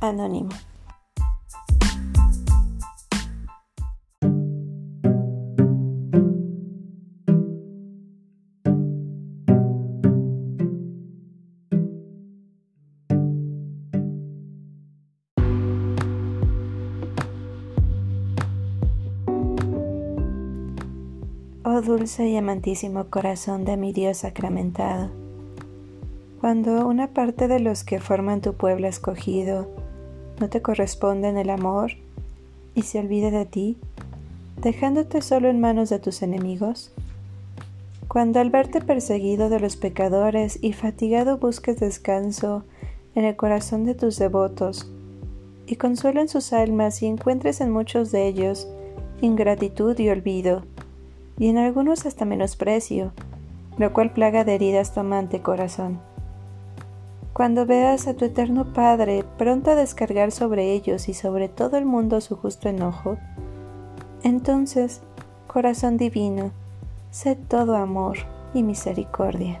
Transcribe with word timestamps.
Anónimo. 0.00 0.50
Oh 21.64 21.82
dulce 21.82 22.28
y 22.28 22.36
amantísimo 22.36 23.10
corazón 23.10 23.64
de 23.64 23.76
mi 23.76 23.92
Dios 23.92 24.18
sacramentado, 24.18 25.10
cuando 26.40 26.86
una 26.86 27.08
parte 27.08 27.48
de 27.48 27.58
los 27.58 27.82
que 27.82 28.00
forman 28.00 28.40
tu 28.40 28.54
pueblo 28.54 28.86
escogido 28.86 29.68
no 30.40 30.48
te 30.48 30.62
corresponde 30.62 31.28
en 31.28 31.38
el 31.38 31.50
amor 31.50 31.92
y 32.74 32.82
se 32.82 32.98
olvide 32.98 33.30
de 33.30 33.46
ti, 33.46 33.76
dejándote 34.60 35.22
solo 35.22 35.48
en 35.48 35.60
manos 35.60 35.90
de 35.90 35.98
tus 35.98 36.22
enemigos? 36.22 36.92
Cuando 38.08 38.40
al 38.40 38.50
verte 38.50 38.80
perseguido 38.80 39.50
de 39.50 39.60
los 39.60 39.76
pecadores 39.76 40.58
y 40.62 40.72
fatigado 40.72 41.38
busques 41.38 41.78
descanso 41.78 42.64
en 43.14 43.24
el 43.24 43.36
corazón 43.36 43.84
de 43.84 43.94
tus 43.94 44.18
devotos, 44.18 44.90
y 45.66 45.76
consuelo 45.76 46.20
en 46.20 46.28
sus 46.28 46.52
almas 46.52 47.02
y 47.02 47.06
encuentres 47.06 47.60
en 47.60 47.70
muchos 47.70 48.10
de 48.10 48.26
ellos 48.26 48.66
ingratitud 49.20 49.98
y 49.98 50.08
olvido, 50.08 50.64
y 51.38 51.48
en 51.48 51.58
algunos 51.58 52.06
hasta 52.06 52.24
menosprecio, 52.24 53.12
lo 53.76 53.92
cual 53.92 54.12
plaga 54.12 54.44
de 54.44 54.54
heridas 54.54 54.94
tu 54.94 55.00
amante 55.00 55.42
corazón. 55.42 56.00
Cuando 57.38 57.66
veas 57.66 58.08
a 58.08 58.14
tu 58.14 58.24
eterno 58.24 58.72
Padre 58.72 59.24
pronto 59.36 59.70
a 59.70 59.76
descargar 59.76 60.32
sobre 60.32 60.72
ellos 60.72 61.08
y 61.08 61.14
sobre 61.14 61.48
todo 61.48 61.76
el 61.76 61.84
mundo 61.84 62.20
su 62.20 62.34
justo 62.34 62.68
enojo, 62.68 63.16
entonces, 64.24 65.02
corazón 65.46 65.98
divino, 65.98 66.50
sé 67.12 67.36
todo 67.36 67.76
amor 67.76 68.16
y 68.54 68.64
misericordia. 68.64 69.60